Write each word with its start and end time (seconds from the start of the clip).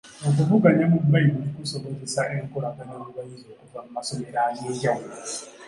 Okuvuganya 0.27 0.85
mu 0.91 0.99
Bbayibuli 1.03 1.49
kusobozesa 1.57 2.21
enkolagana 2.37 2.93
mu 3.01 3.09
bayizi 3.15 3.47
okuva 3.53 3.79
mu 3.85 3.91
masomero 3.97 4.39
ag'enjawulo. 4.47 5.15